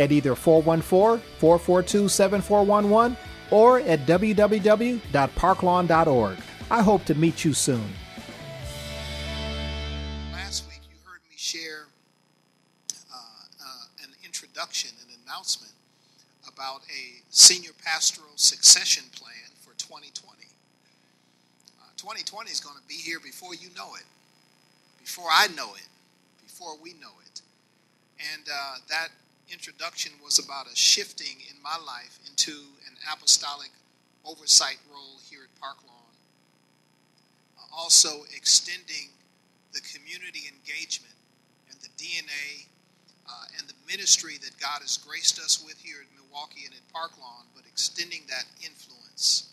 [0.00, 3.16] at either 414 442 7411
[3.52, 6.38] or at www.parklawn.org.
[6.70, 7.84] I hope to meet you soon.
[10.32, 11.88] Last week, you heard me share
[13.12, 15.74] uh, uh, an introduction, an announcement
[16.48, 20.40] about a senior pastoral succession plan for 2020
[22.00, 24.04] 2020 is going to be here before you know it,
[24.98, 25.86] before I know it,
[26.42, 27.42] before we know it.
[28.32, 29.08] And uh, that
[29.52, 32.52] introduction was about a shifting in my life into
[32.86, 33.70] an apostolic
[34.24, 35.96] oversight role here at Park Lawn.
[37.72, 39.10] Also, extending
[39.72, 41.14] the community engagement
[41.70, 42.66] and the DNA
[43.28, 46.92] uh, and the ministry that God has graced us with here at Milwaukee and at
[46.92, 49.52] Park Lawn, but extending that influence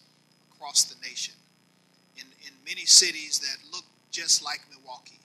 [0.51, 1.35] across the nation
[2.17, 5.19] in, in many cities that look just like Milwaukee,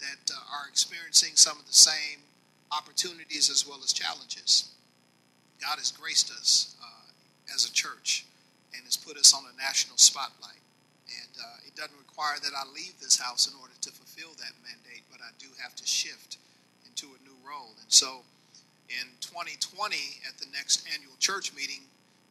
[0.00, 2.20] that uh, are experiencing some of the same
[2.76, 4.70] opportunities as well as challenges.
[5.60, 8.26] God has graced us uh, as a church
[8.74, 10.60] and has put us on a national spotlight.
[11.06, 14.52] And uh, it doesn't require that I leave this house in order to fulfill that
[14.64, 16.38] mandate, but I do have to shift
[16.86, 17.76] into a new role.
[17.80, 18.24] And so
[18.88, 19.96] in 2020,
[20.28, 21.84] at the next annual church meeting,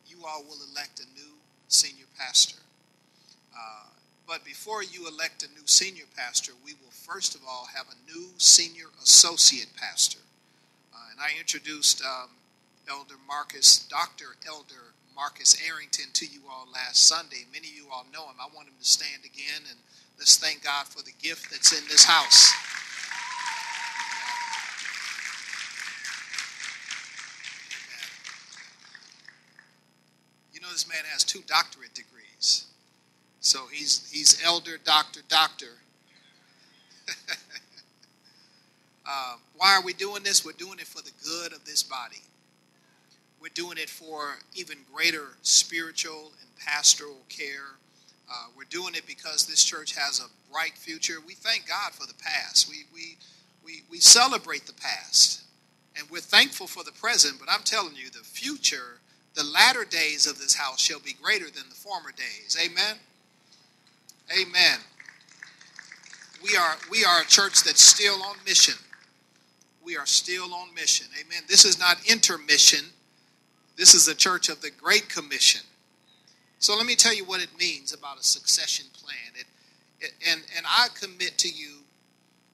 [0.08, 1.38] you all will elect a new
[1.68, 2.60] senior pastor.
[3.56, 3.88] Uh,
[4.28, 8.12] but before you elect a new senior pastor, we will first of all have a
[8.12, 10.20] new senior associate pastor.
[11.22, 12.30] I introduced um,
[12.90, 14.36] Elder Marcus, Dr.
[14.48, 17.46] Elder Marcus Arrington to you all last Sunday.
[17.54, 18.36] Many of you all know him.
[18.42, 19.78] I want him to stand again and
[20.18, 22.52] let's thank God for the gift that's in this house.
[30.52, 32.66] You know, this man has two doctorate degrees.
[33.42, 35.78] So he's he's elder, doctor, doctor.
[39.08, 40.46] uh, why are we doing this?
[40.46, 42.22] We're doing it for the good of this body.
[43.42, 47.78] We're doing it for even greater spiritual and pastoral care.
[48.32, 51.16] Uh, we're doing it because this church has a bright future.
[51.26, 52.70] We thank God for the past.
[52.70, 53.18] We, we,
[53.66, 55.44] we, we celebrate the past.
[55.98, 59.00] And we're thankful for the present, but I'm telling you, the future,
[59.34, 62.58] the latter days of this house shall be greater than the former days.
[62.64, 62.96] Amen?
[64.32, 64.80] Amen.
[66.44, 68.76] We are we are a church that's still on mission.
[69.84, 71.08] We are still on mission.
[71.20, 71.44] Amen.
[71.48, 72.86] This is not intermission.
[73.78, 75.62] This is a church of the Great Commission.
[76.60, 79.34] So let me tell you what it means about a succession plan.
[79.34, 79.46] It,
[80.00, 81.78] it and and I commit to you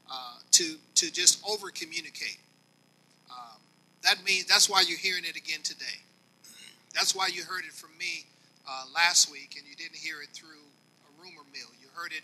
[0.09, 2.37] uh, to to just over communicate.
[3.29, 3.59] Um,
[4.03, 5.99] that means that's why you're hearing it again today.
[6.93, 8.25] That's why you heard it from me
[8.67, 10.63] uh, last week, and you didn't hear it through
[11.03, 11.67] a rumor mill.
[11.81, 12.23] You heard it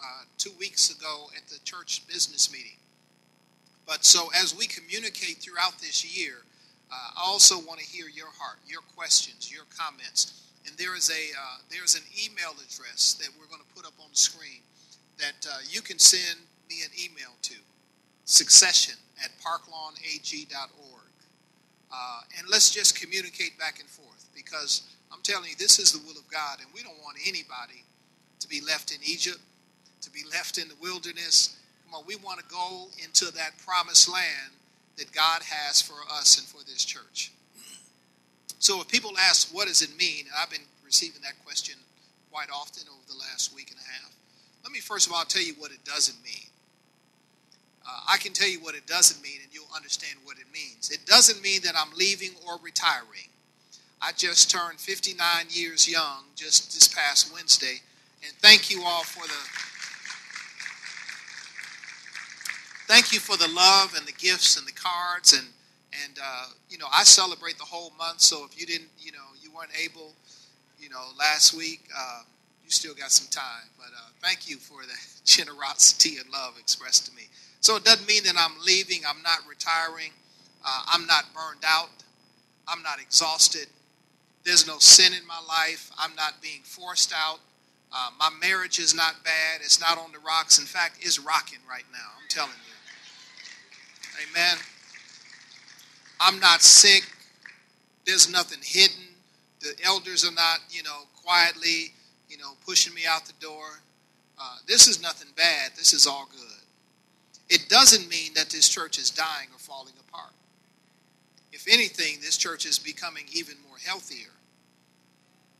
[0.00, 2.76] uh, two weeks ago at the church business meeting.
[3.90, 6.46] But so as we communicate throughout this year,
[6.92, 10.46] uh, I also want to hear your heart, your questions, your comments.
[10.64, 13.94] And there is a uh, there's an email address that we're going to put up
[13.98, 14.62] on the screen
[15.18, 17.54] that uh, you can send me an email to
[18.26, 21.10] succession at parklawnag.org.
[21.92, 24.82] Uh, and let's just communicate back and forth because
[25.12, 27.82] I'm telling you, this is the will of God, and we don't want anybody
[28.38, 29.40] to be left in Egypt,
[30.02, 31.56] to be left in the wilderness.
[32.06, 34.52] We want to go into that promised land
[34.96, 37.32] that God has for us and for this church.
[38.58, 40.26] So if people ask, what does it mean?
[40.26, 41.76] And I've been receiving that question
[42.30, 44.12] quite often over the last week and a half.
[44.62, 46.50] Let me first of all tell you what it doesn't mean.
[47.86, 50.90] Uh, I can tell you what it doesn't mean, and you'll understand what it means.
[50.90, 53.30] It doesn't mean that I'm leaving or retiring.
[54.02, 57.80] I just turned 59 years young just this past Wednesday,
[58.22, 59.79] and thank you all for the
[62.90, 65.46] thank you for the love and the gifts and the cards and
[66.04, 68.20] and uh, you know I celebrate the whole month.
[68.20, 70.14] So if you didn't, you know, you weren't able
[70.80, 71.82] you know, last week.
[71.96, 72.22] Uh,
[72.64, 77.06] you still got some time, but uh, thank you for the generosity and love expressed
[77.06, 77.24] to me.
[77.60, 80.12] So it doesn't mean that I'm leaving, I'm not retiring,
[80.64, 81.90] uh, I'm not burned out,
[82.66, 83.66] I'm not exhausted.
[84.44, 87.40] There's no sin in my life, I'm not being forced out.
[87.92, 90.58] Uh, my marriage is not bad, it's not on the rocks.
[90.58, 92.69] In fact, it's rocking right now, I'm telling you.
[94.28, 94.56] Amen.
[96.20, 97.04] I'm not sick,
[98.06, 99.14] there's nothing hidden.
[99.60, 101.92] The elders are not, you know, quietly,
[102.28, 103.80] you know, pushing me out the door.
[104.38, 105.72] Uh, this is nothing bad.
[105.76, 106.60] This is all good.
[107.50, 110.32] It doesn't mean that this church is dying or falling apart.
[111.52, 114.30] If anything, this church is becoming even more healthier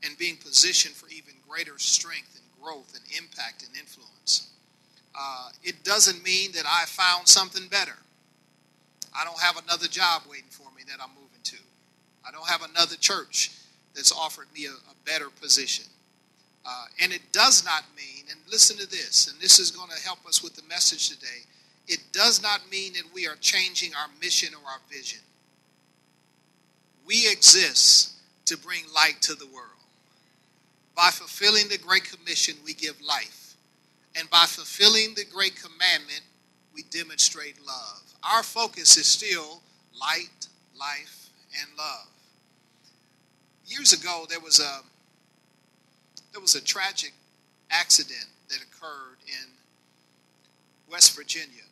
[0.03, 4.49] and being positioned for even greater strength and growth and impact and influence.
[5.19, 7.97] Uh, it doesn't mean that I found something better.
[9.19, 11.57] I don't have another job waiting for me that I'm moving to.
[12.27, 13.51] I don't have another church
[13.95, 15.85] that's offered me a, a better position.
[16.65, 20.03] Uh, and it does not mean, and listen to this, and this is going to
[20.05, 21.45] help us with the message today.
[21.89, 25.21] It does not mean that we are changing our mission or our vision.
[27.07, 28.12] We exist
[28.47, 29.67] to bring light to the world.
[30.95, 33.57] By fulfilling the Great Commission, we give life.
[34.17, 36.23] And by fulfilling the Great Commandment,
[36.75, 38.03] we demonstrate love.
[38.22, 39.62] Our focus is still
[39.99, 42.06] light, life, and love.
[43.67, 44.81] Years ago, there was a
[46.32, 47.12] there was a tragic
[47.70, 49.50] accident that occurred in
[50.90, 51.67] West Virginia.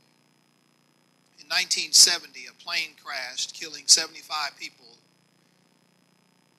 [1.39, 4.97] In 1970, a plane crashed, killing 75 people,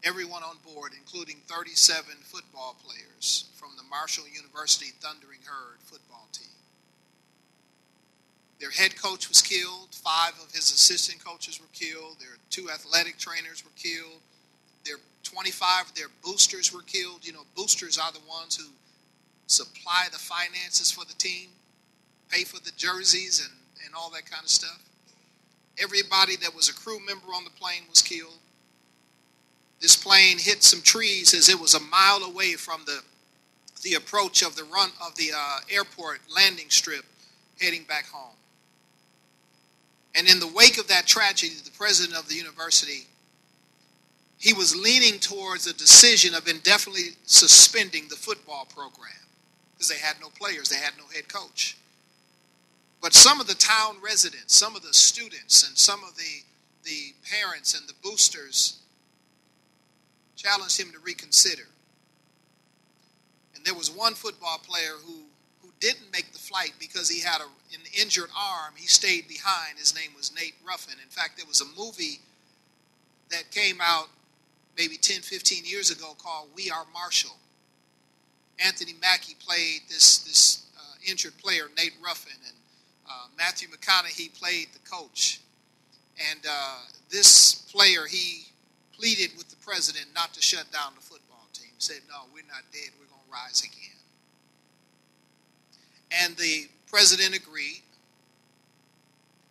[0.03, 6.49] everyone on board, including 37 football players from the Marshall University Thundering Herd football team.
[8.59, 13.17] Their head coach was killed, five of his assistant coaches were killed, their two athletic
[13.17, 14.19] trainers were killed,
[14.85, 17.25] their 25 of their boosters were killed.
[17.25, 18.65] You know, boosters are the ones who
[19.47, 21.50] supply the finances for the team,
[22.29, 24.79] pay for the jerseys and, and all that kind of stuff.
[25.81, 28.39] Everybody that was a crew member on the plane was killed.
[29.79, 33.01] This plane hit some trees as it was a mile away from the
[33.81, 37.06] the approach of the run of the uh, airport landing strip
[37.61, 38.35] heading back home.
[40.15, 43.07] And in the wake of that tragedy, the president of the university
[44.39, 49.11] he was leaning towards a decision of indefinitely suspending the football program
[49.73, 51.77] because they had no players, they had no head coach.
[53.01, 56.44] But some of the town residents, some of the students, and some of the,
[56.83, 58.79] the parents and the boosters
[60.38, 61.67] challenged him to reconsider.
[63.56, 65.23] And there was one football player who, who
[65.80, 68.74] didn't make the flight because he had a, an injured arm.
[68.76, 69.78] He stayed behind.
[69.78, 70.96] His name was Nate Ruffin.
[71.02, 72.20] In fact, there was a movie
[73.31, 74.10] that came out
[74.78, 77.36] maybe 10, 15 years ago called We Are Marshall.
[78.64, 82.56] Anthony Mackie played this, this uh, injured player, Nate Ruffin, and
[83.10, 85.40] uh, Matthew McConaughey played the coach.
[86.31, 86.80] And uh,
[87.10, 88.48] this player, he
[88.98, 91.72] pleaded with the president not to shut down the football team.
[91.74, 92.92] He said, No, we're not dead.
[93.00, 93.99] We're going to rise again.
[96.11, 97.81] And the president agreed.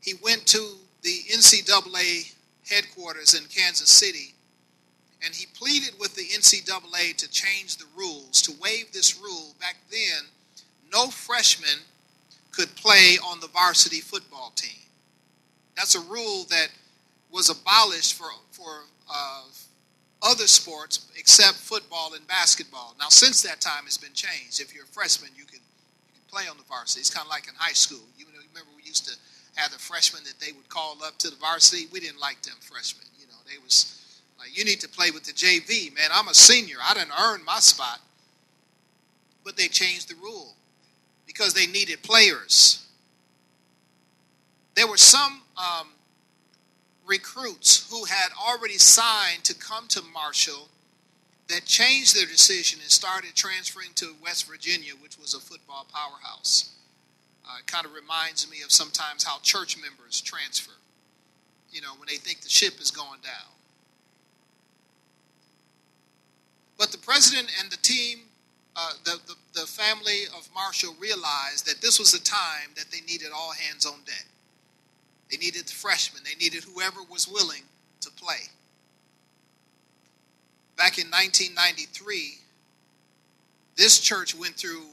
[0.01, 2.35] He went to the NCAA
[2.69, 4.35] headquarters in Kansas City
[5.25, 9.55] and he pleaded with the NCAA to change the rules, to waive this rule.
[9.61, 10.29] Back then,
[10.93, 11.81] no freshman
[12.53, 14.87] could play on the varsity football team.
[15.77, 16.69] That's a rule that
[17.31, 19.43] was abolished for, for uh,
[20.23, 22.95] other sports except football and basketball.
[22.99, 24.61] Now, since that time, it's been changed.
[24.61, 25.78] If you're a freshman, you can, you can
[26.31, 27.01] play on the varsity.
[27.01, 28.05] It's kind of like in high school.
[28.17, 29.17] You know, remember we used to
[29.57, 31.87] have the freshmen that they would call up to the varsity?
[31.93, 33.07] We didn't like them freshmen.
[33.19, 35.95] You know, they was like, you need to play with the JV.
[35.95, 36.77] Man, I'm a senior.
[36.83, 38.01] I didn't earn my spot.
[39.45, 40.55] But they changed the rule
[41.27, 42.87] because they needed players.
[44.75, 45.89] There were some um,
[47.07, 50.69] recruits who had already signed to come to Marshall
[51.49, 56.75] that changed their decision and started transferring to West Virginia, which was a football powerhouse.
[57.45, 60.75] Uh, it kind of reminds me of sometimes how church members transfer,
[61.71, 63.53] you know, when they think the ship is going down.
[66.77, 68.21] But the president and the team,
[68.77, 73.01] uh, the, the, the family of Marshall realized that this was a time that they
[73.01, 74.27] needed all hands on deck.
[75.31, 77.63] They needed the freshmen, they needed whoever was willing
[78.03, 78.49] to play.
[80.79, 82.39] Back in 1993,
[83.77, 84.85] this church went through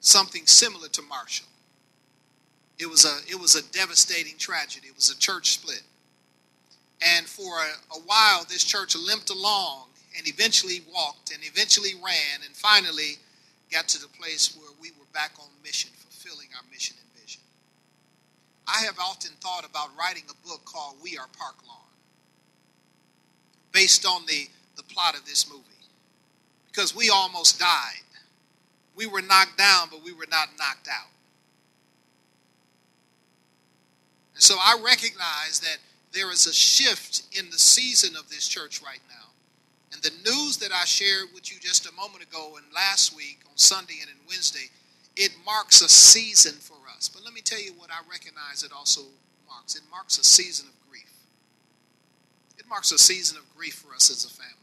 [0.00, 1.46] something similar to Marshall.
[2.78, 4.88] It was a, it was a devastating tragedy.
[4.88, 5.82] It was a church split.
[7.00, 12.42] And for a, a while, this church limped along and eventually walked and eventually ran
[12.44, 13.18] and finally
[13.70, 17.42] got to the place where we were back on mission, fulfilling our mission and vision.
[18.66, 21.78] I have often thought about writing a book called We Are Park Lawn,
[23.72, 25.62] based on the, the plot of this movie,
[26.68, 28.02] because we almost died.
[28.94, 31.10] We were knocked down, but we were not knocked out.
[34.34, 35.78] And so I recognize that
[36.12, 39.28] there is a shift in the season of this church right now.
[39.92, 43.40] And the news that I shared with you just a moment ago and last week
[43.48, 44.70] on Sunday and in Wednesday,
[45.16, 47.08] it marks a season for us.
[47.08, 49.02] But let me tell you what I recognize it also
[49.48, 49.74] marks.
[49.74, 51.12] It marks a season of grief.
[52.58, 54.55] It marks a season of grief for us as a family.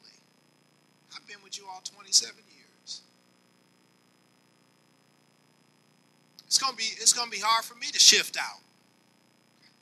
[1.34, 3.02] Been with you all 27 years.
[6.46, 8.60] It's gonna be it's gonna be hard for me to shift out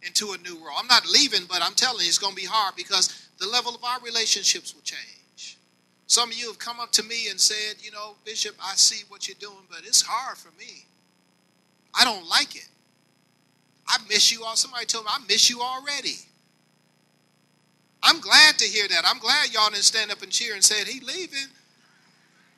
[0.01, 0.77] into a new role.
[0.77, 3.83] I'm not leaving, but I'm telling you it's gonna be hard because the level of
[3.83, 5.57] our relationships will change.
[6.07, 9.03] Some of you have come up to me and said, you know, Bishop, I see
[9.09, 10.85] what you're doing, but it's hard for me.
[11.93, 12.69] I don't like it.
[13.87, 14.55] I miss you all.
[14.55, 16.15] Somebody told me, I miss you already.
[18.03, 19.03] I'm glad to hear that.
[19.05, 21.49] I'm glad y'all didn't stand up and cheer and said, he leaving.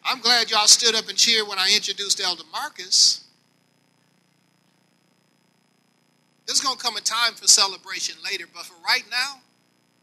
[0.06, 3.24] I'm glad y'all stood up and cheered when I introduced Elder Marcus.
[6.46, 9.40] There's going to come a time for celebration later, but for right now,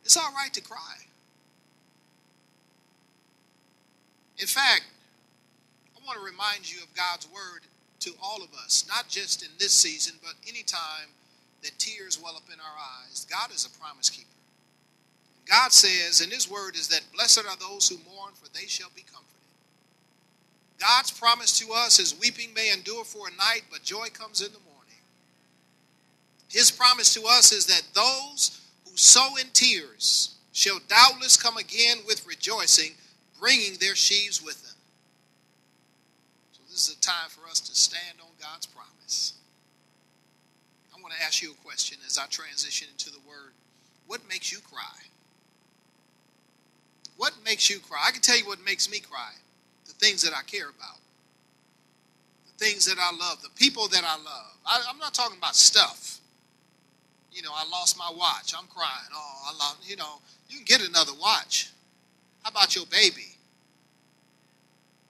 [0.04, 0.96] it's all right to cry.
[4.38, 4.84] In fact,
[5.94, 7.62] I want to remind you of God's word
[8.00, 11.12] to all of us, not just in this season, but anytime
[11.62, 13.26] that tears well up in our eyes.
[13.30, 14.28] God is a promise keeper.
[15.50, 18.90] God says, and His word is that blessed are those who mourn, for they shall
[18.94, 19.26] be comforted.
[20.78, 24.52] God's promise to us is weeping may endure for a night, but joy comes in
[24.52, 24.70] the morning.
[26.48, 31.98] His promise to us is that those who sow in tears shall doubtless come again
[32.06, 32.92] with rejoicing,
[33.40, 34.76] bringing their sheaves with them.
[36.52, 39.34] So, this is a time for us to stand on God's promise.
[40.96, 43.52] I want to ask you a question as I transition into the word.
[44.06, 45.10] What makes you cry?
[47.20, 47.98] What makes you cry?
[48.08, 49.32] I can tell you what makes me cry
[49.84, 50.96] the things that I care about,
[52.46, 54.56] the things that I love, the people that I love.
[54.64, 56.18] I, am not talking about stuff.
[57.30, 58.54] You know, I lost my watch.
[58.56, 59.10] I'm crying.
[59.14, 61.68] Oh, I lost, you know, you can get another watch.
[62.42, 63.36] How about your baby?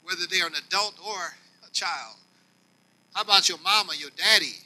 [0.03, 1.17] Whether they're an adult or
[1.65, 2.17] a child.
[3.15, 4.57] How about your mama, your daddy?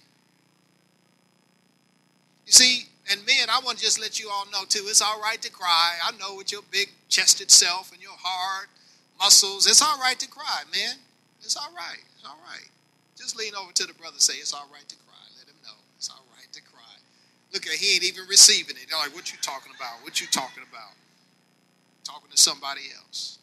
[2.47, 5.21] You see, and men, I want to just let you all know too, it's all
[5.21, 5.97] right to cry.
[6.03, 8.69] I know with your big chested self and your hard
[9.19, 10.97] muscles, it's all right to cry, man.
[11.41, 12.03] It's all right.
[12.17, 12.69] It's all right.
[13.17, 15.25] Just lean over to the brother say, it's all right to cry.
[15.39, 15.77] Let him know.
[15.97, 16.97] It's all right to cry.
[17.53, 18.89] Look at he ain't even receiving it.
[18.89, 20.03] They're like, what you talking about?
[20.03, 20.97] What you talking about?
[22.05, 23.39] talking to somebody else.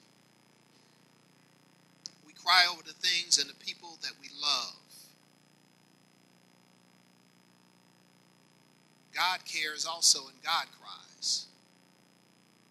[2.26, 4.76] We cry over the things and the people that we love.
[9.14, 11.46] God cares also, and God cries.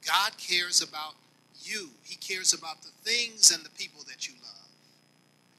[0.06, 1.14] God cares about
[1.62, 1.90] you.
[2.02, 4.68] He cares about the things and the people that you love.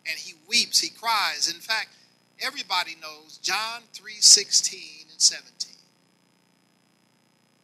[0.07, 1.51] And he weeps, he cries.
[1.53, 1.89] In fact,
[2.39, 5.75] everybody knows John 3 16 and 17.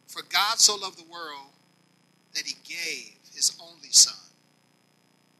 [0.06, 1.50] For God so loved the world
[2.34, 4.30] that he gave his only Son,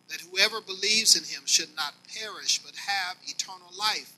[0.08, 4.12] that whoever believes in him should not perish but have eternal life.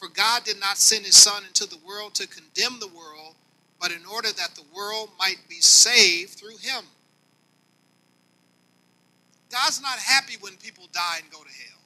[0.00, 3.34] For God did not send his Son into the world to condemn the world,
[3.78, 6.84] but in order that the world might be saved through him.
[9.50, 11.82] God's not happy when people die and go to hell.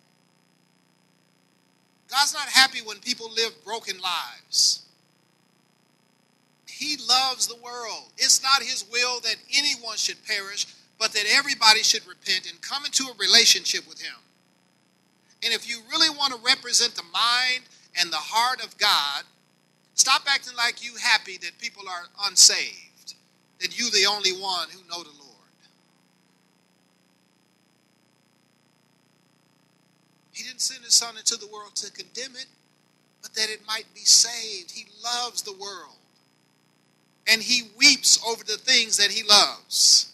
[2.09, 4.83] God's not happy when people live broken lives.
[6.69, 8.13] He loves the world.
[8.17, 10.67] It's not his will that anyone should perish,
[11.01, 14.15] but that everybody should repent and come into a relationship with him.
[15.43, 17.65] And if you really want to represent the mind
[18.01, 19.25] and the heart of God,
[19.95, 23.15] stop acting like you happy that people are unsaved,
[23.61, 25.31] that you the only one who know the Lord.
[30.33, 32.47] He didn't send his son into the world to condemn it,
[33.23, 34.73] but that it might be saved.
[34.73, 35.97] He loves the world
[37.27, 40.13] and he weeps over the things that he loves.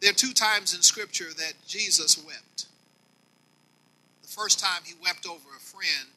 [0.00, 2.66] There are two times in Scripture that Jesus wept.
[4.22, 6.08] The first time he wept over a friend,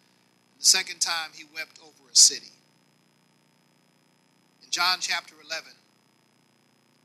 [0.60, 2.52] the second time he wept over a city.
[4.64, 5.72] In John chapter 11,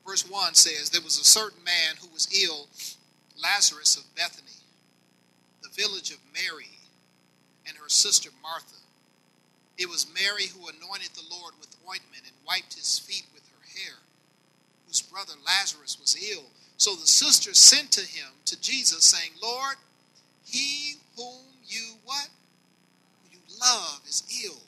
[0.07, 2.69] verse 1 says, There was a certain man who was ill,
[3.41, 4.63] Lazarus of Bethany,
[5.63, 6.79] the village of Mary,
[7.67, 8.77] and her sister Martha.
[9.79, 13.81] It was Mary who anointed the Lord with ointment and wiped his feet with her
[13.81, 13.99] hair,
[14.87, 16.45] whose brother Lazarus was ill.
[16.77, 19.77] So the sister sent to him, to Jesus, saying, Lord,
[20.45, 22.29] he whom you what?
[23.63, 24.61] Love is ill.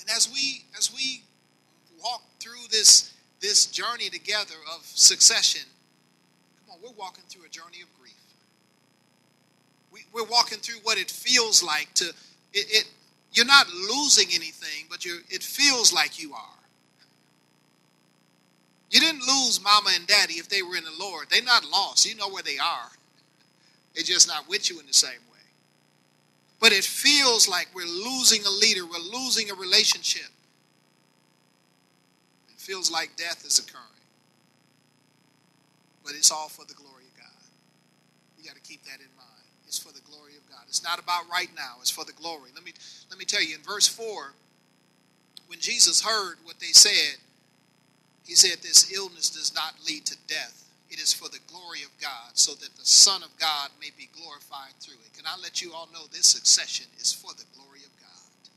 [0.00, 1.22] And as we as we
[2.02, 5.62] walk through this this journey together of succession,
[6.66, 8.14] come on, we're walking through a journey of grief.
[9.92, 12.14] We, we're walking through what it feels like to it,
[12.52, 12.84] it
[13.32, 16.62] you're not losing anything, but you it feels like you are.
[18.90, 21.28] You didn't lose mama and daddy if they were in the Lord.
[21.30, 22.06] They're not lost.
[22.06, 22.90] You know where they are.
[23.94, 25.38] They're just not with you in the same way.
[26.60, 30.30] But it feels like we're losing a leader, we're losing a relationship.
[32.48, 33.84] It feels like death is occurring.
[36.04, 37.42] But it's all for the glory of God.
[38.38, 39.28] You got to keep that in mind.
[39.66, 40.64] It's for the glory of God.
[40.68, 42.50] It's not about right now, it's for the glory.
[42.54, 42.72] Let me
[43.10, 44.32] let me tell you in verse 4,
[45.46, 47.18] when Jesus heard what they said,
[48.24, 50.61] he said, This illness does not lead to death.
[50.92, 54.10] It is for the glory of God, so that the Son of God may be
[54.12, 55.16] glorified through it.
[55.16, 58.50] Can I let you all know this succession is for the glory of God?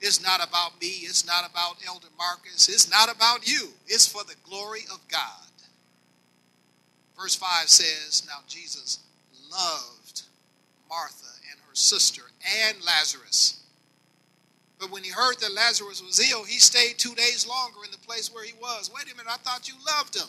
[0.00, 1.04] It's not about me.
[1.04, 2.70] It's not about Elder Marcus.
[2.70, 3.68] It's not about you.
[3.86, 5.50] It's for the glory of God.
[7.20, 9.00] Verse 5 says, Now Jesus
[9.52, 10.22] loved
[10.88, 12.22] Martha and her sister
[12.64, 13.60] and Lazarus.
[14.78, 17.98] But when he heard that Lazarus was ill, he stayed two days longer in the
[17.98, 18.90] place where he was.
[18.94, 20.28] Wait a minute, I thought you loved him.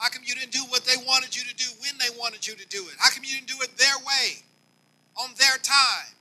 [0.00, 2.54] How come you didn't do what they wanted you to do when they wanted you
[2.54, 2.94] to do it?
[2.98, 4.42] How come you didn't do it their way,
[5.20, 6.14] on their time?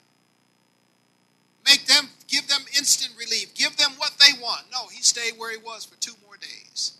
[1.66, 4.66] Make them, give them instant relief, give them what they want.
[4.72, 6.98] No, he stayed where he was for two more days.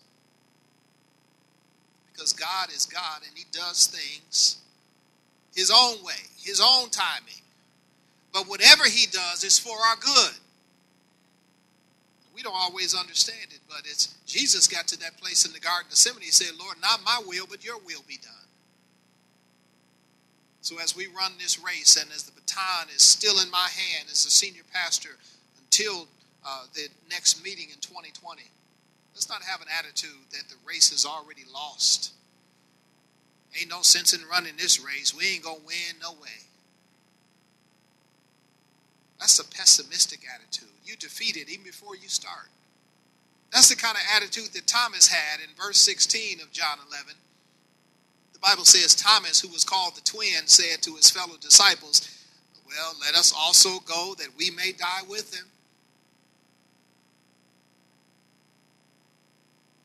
[2.14, 4.60] Because God is God and he does things
[5.54, 7.42] his own way, his own timing.
[8.32, 10.34] But whatever he does is for our good.
[12.39, 15.88] We don't always understand it, but it's Jesus got to that place in the Garden
[15.88, 16.21] of Gethsemane.
[16.21, 18.47] He said, Lord, not my will, but your will be done.
[20.62, 24.08] So as we run this race and as the baton is still in my hand
[24.10, 25.17] as the senior pastor
[25.62, 26.08] until
[26.47, 28.41] uh, the next meeting in 2020,
[29.13, 32.13] let's not have an attitude that the race is already lost.
[33.60, 35.13] Ain't no sense in running this race.
[35.13, 36.47] We ain't going to win no way.
[39.19, 40.69] That's a pessimistic attitude.
[40.86, 42.49] You defeated even before you start.
[43.51, 47.13] That's the kind of attitude that Thomas had in verse 16 of John 11.
[48.34, 52.08] The Bible says Thomas, who was called the twin, said to his fellow disciples,
[52.65, 55.45] Well, let us also go that we may die with him.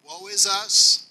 [0.04, 1.08] Woe is us.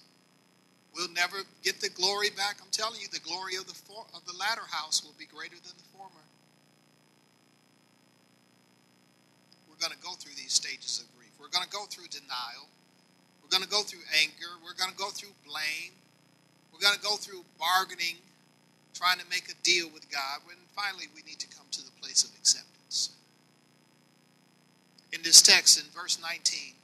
[0.96, 2.58] We'll never get the glory back.
[2.62, 5.56] I'm telling you, the glory of the, for, of the latter house will be greater
[5.56, 6.22] than the former.
[9.68, 11.36] We're going to go through these stages of grief.
[11.36, 12.72] We're going to go through denial.
[13.44, 14.56] We're going to go through anger.
[14.64, 15.92] We're going to go through blame.
[16.72, 18.24] We're going to go through bargaining,
[18.96, 20.40] trying to make a deal with God.
[20.48, 23.12] And finally, we need to come to the place of acceptance.
[25.12, 26.80] In this text, in verse 19,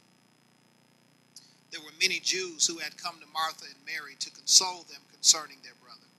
[1.72, 5.58] there were many Jews who had come to Martha and Mary to console them concerning
[5.64, 6.12] their brother.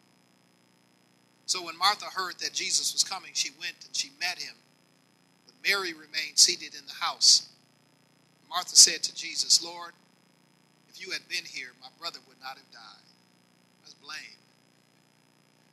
[1.44, 4.54] So when Martha heard that Jesus was coming, she went and she met him.
[5.66, 7.48] Mary remained seated in the house.
[8.48, 9.92] Martha said to Jesus, Lord,
[10.88, 13.06] if you had been here, my brother would not have died.
[13.82, 14.38] That's blame.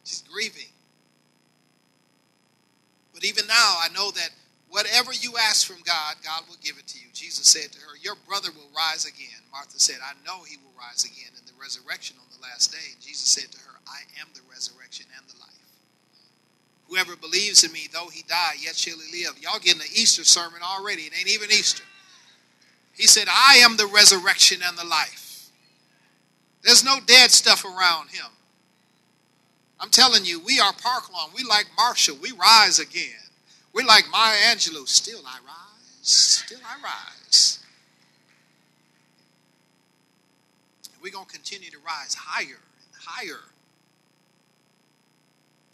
[0.04, 0.72] She's grieving.
[3.14, 4.30] But even now, I know that
[4.70, 7.08] Whatever you ask from God, God will give it to you.
[7.14, 9.40] Jesus said to her, Your brother will rise again.
[9.52, 12.92] Martha said, I know he will rise again in the resurrection on the last day.
[12.92, 15.57] And Jesus said to her, I am the resurrection and the life.
[16.90, 19.42] Whoever believes in me, though he die, yet shall he live.
[19.42, 21.04] Y'all getting the Easter sermon already.
[21.04, 21.84] It ain't even Easter.
[22.94, 25.50] He said, I am the resurrection and the life.
[26.64, 28.26] There's no dead stuff around him.
[29.80, 31.36] I'm telling you, we are Park Parklawn.
[31.36, 32.18] We like Marshall.
[32.22, 33.12] We rise again.
[33.74, 37.18] We're like Maya Angelou, still I rise, still I rise.
[41.08, 43.40] we're going to continue to rise higher and higher.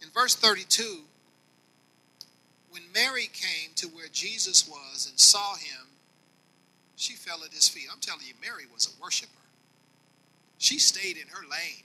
[0.04, 0.98] In verse 32,
[2.70, 5.86] when Mary came to where Jesus was and saw him,
[6.96, 7.86] she fell at his feet.
[7.90, 9.30] I'm telling you, Mary was a worshiper.
[10.58, 11.84] She stayed in her lane.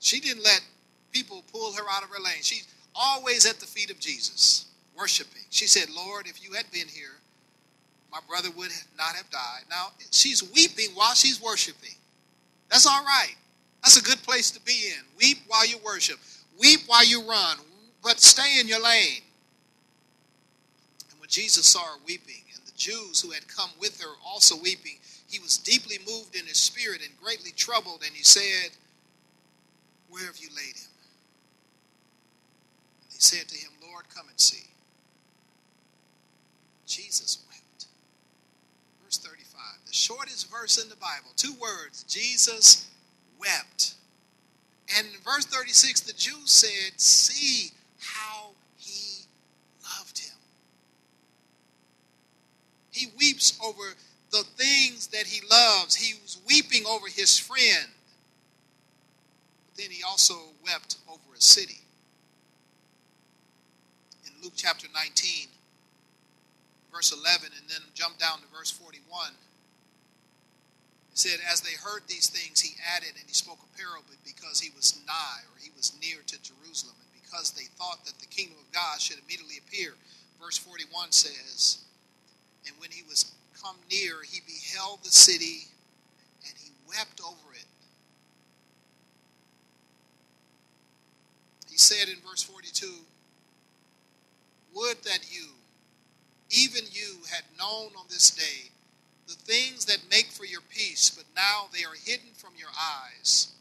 [0.00, 0.62] She didn't let
[1.12, 2.40] people pull her out of her lane.
[2.40, 4.66] She's always at the feet of Jesus,
[4.98, 5.42] worshiping.
[5.50, 7.20] She said, Lord, if you had been here,
[8.10, 9.64] my brother would not have died.
[9.68, 11.96] Now, she's weeping while she's worshiping.
[12.70, 13.34] That's all right.
[13.82, 15.04] That's a good place to be in.
[15.18, 16.18] Weep while you worship,
[16.58, 17.56] weep while you run,
[18.02, 19.22] but stay in your lane.
[21.10, 24.56] And when Jesus saw her weeping, and the Jews who had come with her also
[24.56, 28.70] weeping, he was deeply moved in his spirit and greatly troubled, and he said,
[30.08, 30.92] Where have you laid him?
[33.02, 34.68] And they said to him, Lord, come and see.
[36.86, 37.86] Jesus wept.
[39.02, 42.88] Verse 35, the shortest verse in the Bible, two words Jesus
[43.42, 43.94] wept.
[44.96, 49.24] And in verse 36, the Jews said, See how he
[49.98, 50.36] loved him.
[52.90, 53.94] He weeps over
[54.30, 55.94] the things that he loves.
[55.94, 57.88] He was weeping over his friend.
[59.66, 61.80] But then he also wept over a city.
[64.26, 65.48] In Luke chapter 19,
[66.92, 69.30] verse 11, and then jump down to verse 41.
[71.14, 74.70] Said, As they heard these things, he added, and he spoke a parable because he
[74.74, 78.56] was nigh, or he was near to Jerusalem, and because they thought that the kingdom
[78.58, 79.94] of God should immediately appear.
[80.40, 81.84] Verse 41 says,
[82.66, 85.68] And when he was come near, he beheld the city,
[86.46, 87.66] and he wept over it.
[91.70, 92.86] He said in verse 42,
[94.74, 95.48] Would that you,
[96.50, 98.70] even you, had known on this day
[99.28, 103.52] the things that make for your peace, but now they are hidden from your eyes.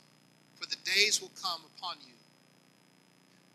[0.56, 2.14] For the days will come upon you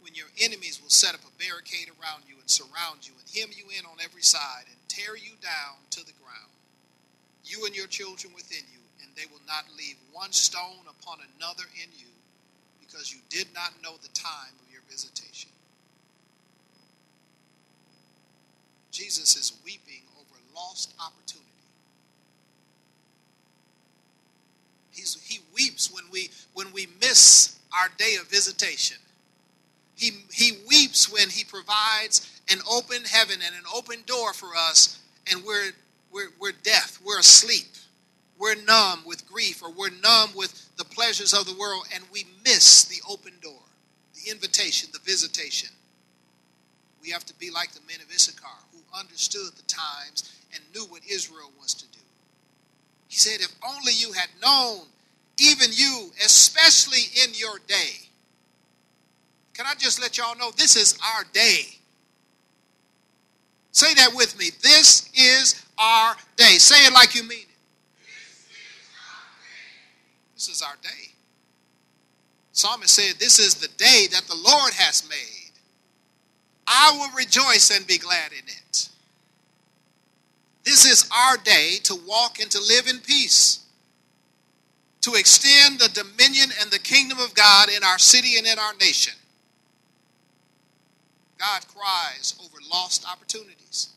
[0.01, 3.51] when your enemies will set up a barricade around you and surround you and hem
[3.51, 6.55] you in on every side and tear you down to the ground,
[7.45, 11.65] you and your children within you, and they will not leave one stone upon another
[11.75, 12.07] in you,
[12.81, 15.51] because you did not know the time of your visitation.
[18.91, 21.56] Jesus is weeping over lost opportunity.
[24.97, 28.97] He's, he weeps when we when we miss our day of visitation.
[29.97, 35.01] He, he weeps when he provides an open heaven and an open door for us,
[35.31, 35.71] and we're,
[36.13, 37.67] we're, we're deaf, we're asleep,
[38.39, 42.27] we're numb with grief, or we're numb with the pleasures of the world, and we
[42.45, 43.63] miss the open door,
[44.15, 45.71] the invitation, the visitation.
[47.03, 50.85] We have to be like the men of Issachar who understood the times and knew
[50.91, 51.96] what Israel was to do.
[53.09, 54.87] He said, If only you had known,
[55.39, 58.09] even you, especially in your day.
[59.55, 61.63] Can I just let y'all know this is our day?
[63.73, 64.51] Say that with me.
[64.63, 66.57] This is our day.
[66.59, 67.47] Say it like you mean it.
[70.35, 71.13] This is our day.
[72.53, 75.53] Psalmist said, This is the day that the Lord has made.
[76.67, 78.89] I will rejoice and be glad in it.
[80.67, 83.61] This is our day to walk and to live in peace,
[85.03, 88.75] to extend the dominion and the kingdom of God in our city and in our
[88.75, 89.15] nation.
[91.39, 93.91] God cries over lost opportunities.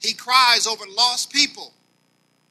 [0.00, 1.72] He cries over lost people.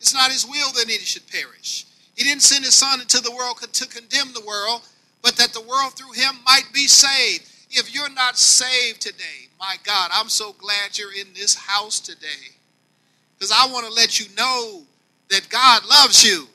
[0.01, 1.85] It's not his will that any should perish.
[2.15, 4.81] He didn't send his son into the world to condemn the world,
[5.21, 7.49] but that the world through him might be saved.
[7.71, 12.52] If you're not saved today, my God, I'm so glad you're in this house today.
[13.43, 14.83] Because I want to let you know
[15.29, 16.47] that God loves you.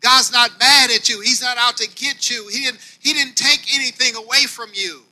[0.00, 1.20] God's not mad at you.
[1.20, 2.48] He's not out to get you.
[2.48, 5.02] He didn't, he didn't take anything away from you.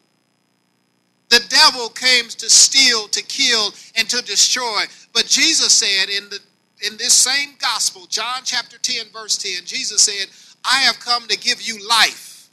[1.29, 4.83] The devil came to steal, to kill, and to destroy.
[5.13, 6.41] But Jesus said in the
[6.85, 10.27] in this same gospel, John chapter 10, verse 10, Jesus said,
[10.65, 12.49] I have come to give you life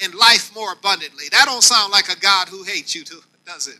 [0.00, 1.24] and life more abundantly.
[1.32, 3.02] That don't sound like a God who hates you,
[3.44, 3.78] does it?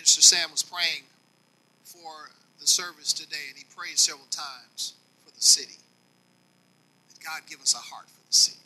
[0.00, 1.02] Minister Sam was praying
[1.84, 4.94] for the service today, and he prayed several times
[5.26, 5.76] for the city.
[7.10, 8.60] That God give us a heart for the city.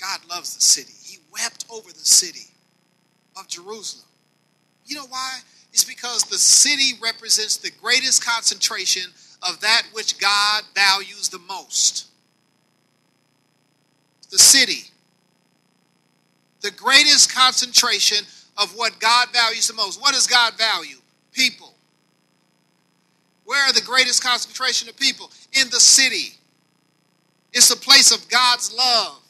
[0.00, 0.92] God loves the city.
[1.02, 2.46] He wept over the city
[3.36, 4.06] of Jerusalem.
[4.86, 5.40] You know why?
[5.72, 9.10] It's because the city represents the greatest concentration
[9.42, 12.06] of that which God values the most.
[14.30, 14.92] The city.
[16.60, 20.00] The greatest concentration of what God values the most.
[20.00, 20.96] What does God value?
[21.32, 21.74] People.
[23.44, 25.30] Where are the greatest concentration of people?
[25.52, 26.34] In the city.
[27.52, 29.20] It's the place of God's love.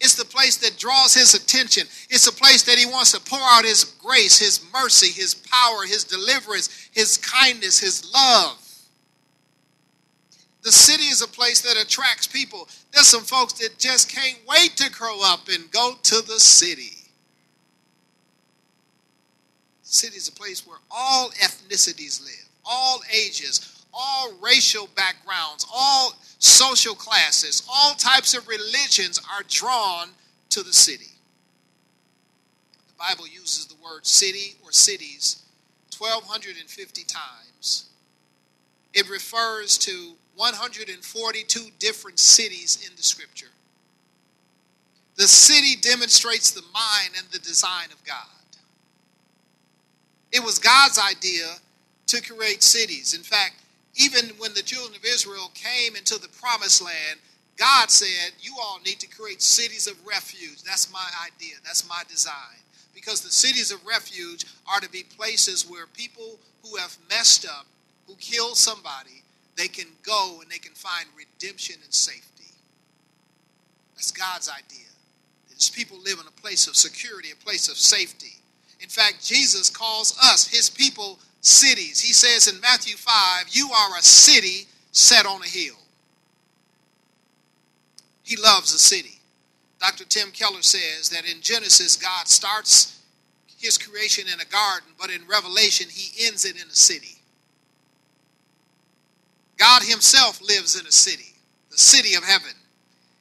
[0.00, 1.86] It's the place that draws his attention.
[2.10, 5.84] It's a place that he wants to pour out his grace, his mercy, his power,
[5.86, 8.61] his deliverance, his kindness, his love.
[10.62, 12.68] The city is a place that attracts people.
[12.92, 16.96] There's some folks that just can't wait to grow up and go to the city.
[19.82, 26.14] The city is a place where all ethnicities live, all ages, all racial backgrounds, all
[26.38, 30.08] social classes, all types of religions are drawn
[30.50, 31.10] to the city.
[32.86, 35.42] The Bible uses the word city or cities
[35.98, 37.86] 1,250 times.
[38.94, 43.46] It refers to 142 different cities in the scripture.
[45.16, 48.26] The city demonstrates the mind and the design of God.
[50.32, 51.46] It was God's idea
[52.06, 53.14] to create cities.
[53.14, 53.56] In fact,
[53.94, 57.20] even when the children of Israel came into the promised land,
[57.58, 60.62] God said, You all need to create cities of refuge.
[60.62, 62.58] That's my idea, that's my design.
[62.94, 67.66] Because the cities of refuge are to be places where people who have messed up,
[68.06, 69.22] who killed somebody,
[69.56, 72.54] they can go and they can find redemption and safety.
[73.94, 74.86] That's God's idea.
[75.54, 78.40] His people live in a place of security, a place of safety.
[78.80, 82.00] In fact, Jesus calls us, his people, cities.
[82.00, 85.76] He says in Matthew 5, You are a city set on a hill.
[88.24, 89.20] He loves a city.
[89.80, 90.04] Dr.
[90.04, 93.00] Tim Keller says that in Genesis, God starts
[93.58, 97.21] his creation in a garden, but in Revelation, he ends it in a city.
[99.62, 101.36] God himself lives in a city,
[101.70, 102.50] the city of heaven.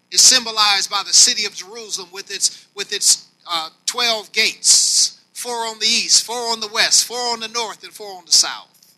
[0.09, 5.53] Is symbolized by the city of Jerusalem with its, with its uh, 12 gates four
[5.67, 8.31] on the east, four on the west, four on the north, and four on the
[8.31, 8.95] south.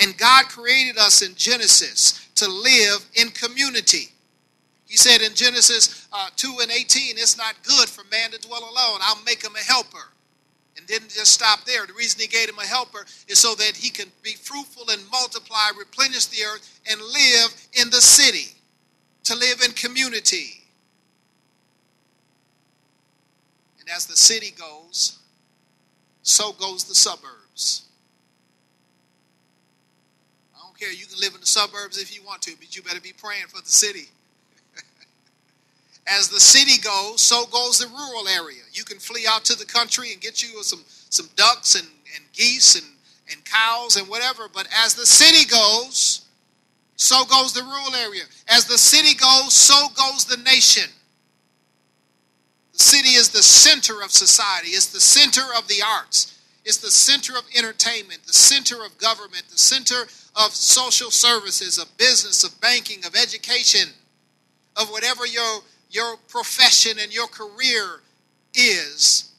[0.00, 4.10] And God created us in Genesis to live in community.
[4.86, 8.62] He said in Genesis uh, 2 and 18, it's not good for man to dwell
[8.62, 9.00] alone.
[9.02, 10.08] I'll make him a helper.
[10.78, 11.84] And didn't just stop there.
[11.86, 15.02] The reason he gave him a helper is so that he can be fruitful and
[15.10, 18.54] multiply, replenish the earth, and live in the city,
[19.24, 20.62] to live in community.
[23.80, 25.18] And as the city goes,
[26.22, 27.86] so goes the suburbs.
[30.54, 30.92] I don't care.
[30.92, 33.46] You can live in the suburbs if you want to, but you better be praying
[33.48, 34.10] for the city.
[36.10, 38.62] As the city goes, so goes the rural area.
[38.72, 42.24] You can flee out to the country and get you some, some ducks and, and
[42.32, 42.86] geese and,
[43.30, 44.48] and cows and whatever.
[44.52, 46.26] But as the city goes,
[46.96, 48.24] so goes the rural area.
[48.48, 50.90] As the city goes, so goes the nation.
[52.72, 56.90] The city is the center of society, it's the center of the arts, it's the
[56.90, 60.02] center of entertainment, the center of government, the center
[60.36, 63.88] of social services, of business, of banking, of education,
[64.76, 68.00] of whatever your your profession and your career
[68.54, 69.32] is,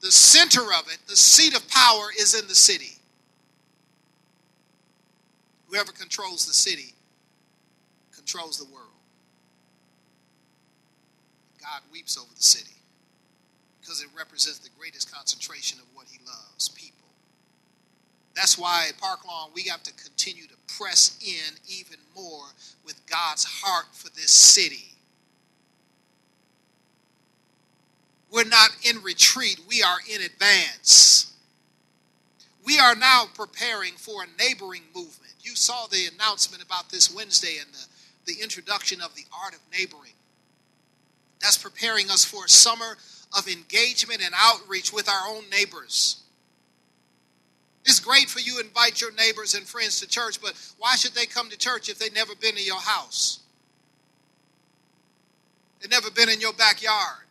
[0.00, 2.98] the center of it, the seat of power is in the city.
[5.68, 6.94] Whoever controls the city
[8.14, 8.88] controls the world.
[11.60, 12.76] God weeps over the city
[13.80, 17.08] because it represents the greatest concentration of what he loves people.
[18.34, 22.46] That's why at Park Lawn we have to continue to press in even more
[22.84, 24.92] with God's heart for this city
[28.32, 31.34] We're not in retreat, we are in advance.
[32.64, 35.34] We are now preparing for a neighboring movement.
[35.40, 39.60] You saw the announcement about this Wednesday and the, the introduction of the art of
[39.76, 40.12] neighboring.
[41.40, 42.96] That's preparing us for a summer
[43.36, 46.22] of engagement and outreach with our own neighbors.
[47.84, 51.14] It's great for you to invite your neighbors and friends to church, but why should
[51.14, 53.40] they come to church if they've never been in your house?
[55.80, 57.21] They've never been in your backyard.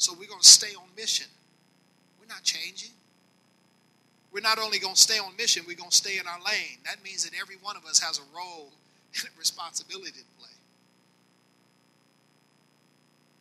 [0.00, 1.26] So we're going to stay on mission.
[2.18, 2.92] We're not changing.
[4.32, 6.78] We're not only going to stay on mission, we're going to stay in our lane.
[6.86, 8.72] That means that every one of us has a role
[9.16, 10.56] and a responsibility to play.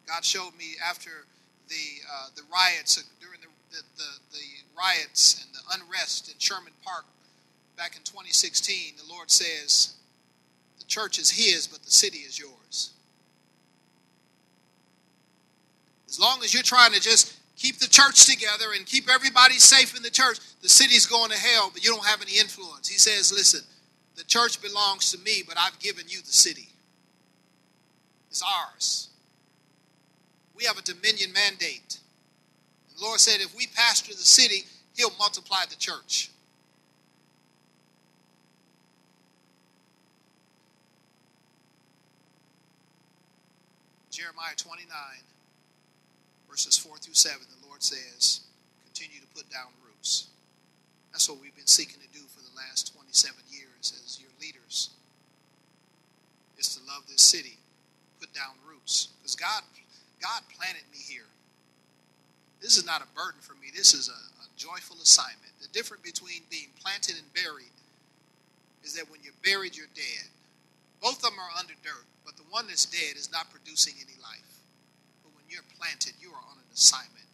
[0.05, 1.11] God showed me after
[1.69, 4.45] the uh, the riots during the, the, the, the
[4.77, 7.05] riots and the unrest in Sherman Park
[7.77, 8.95] back in 2016.
[8.97, 9.95] The Lord says,
[10.77, 12.91] "The church is His, but the city is yours."
[16.09, 19.95] As long as you're trying to just keep the church together and keep everybody safe
[19.95, 22.87] in the church, the city's going to hell, but you don't have any influence.
[22.87, 23.61] He says, listen,
[24.15, 26.69] the church belongs to me, but I've given you the city.
[28.29, 29.09] It's ours.
[30.55, 31.99] We have a dominion mandate.
[32.95, 36.31] The Lord said, if we pastor the city, He'll multiply the church.
[44.09, 44.83] Jeremiah 29
[46.49, 48.41] verses 4 through 7, the Lord says,
[48.83, 50.27] continue to put down roots.
[51.11, 54.89] That's what we've been seeking to do for the last 27 years as your leaders,
[56.57, 57.57] is to love this city,
[58.19, 59.09] put down roots.
[59.21, 59.61] Because God,
[60.21, 61.29] God planted me here.
[62.61, 63.71] This is not a burden for me.
[63.73, 65.53] This is a, a joyful assignment.
[65.61, 67.71] The difference between being planted and buried
[68.83, 70.27] is that when you're buried, you're dead.
[71.01, 74.19] Both of them are under dirt, but the one that's dead is not producing any
[74.19, 74.38] life
[76.79, 77.27] assignment.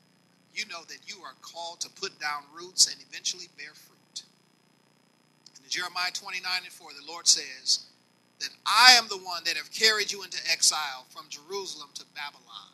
[0.55, 4.23] You know that you are called to put down roots and eventually bear fruit.
[5.63, 7.85] In Jeremiah 29 and 4, the Lord says
[8.39, 12.73] that I am the one that have carried you into exile from Jerusalem to Babylon.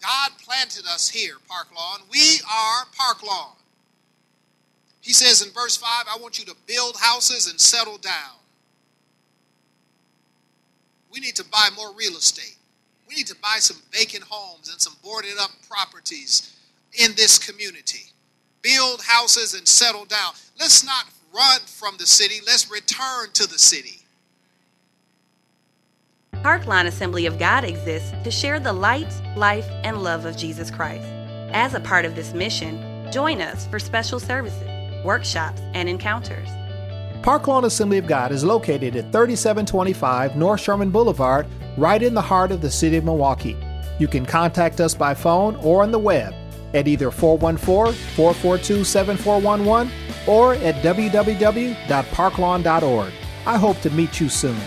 [0.00, 2.00] God planted us here, Park Lawn.
[2.10, 3.56] We are Park Lawn.
[5.00, 8.36] He says in verse 5, I want you to build houses and settle down.
[11.10, 12.58] We need to buy more real estate.
[13.08, 16.54] We need to buy some vacant homes and some boarded up properties
[16.92, 18.12] in this community.
[18.62, 20.32] Build houses and settle down.
[20.58, 24.00] Let's not run from the city, let's return to the city.
[26.42, 31.04] Parklawn Assembly of God exists to share the light, life, and love of Jesus Christ.
[31.52, 36.48] As a part of this mission, join us for special services, workshops, and encounters.
[37.22, 42.52] Parklawn Assembly of God is located at 3725 North Sherman Boulevard, right in the heart
[42.52, 43.56] of the city of Milwaukee.
[43.98, 46.32] You can contact us by phone or on the web
[46.74, 49.92] at either 414 442 7411
[50.28, 53.12] or at www.parklawn.org.
[53.46, 54.60] I hope to meet you soon.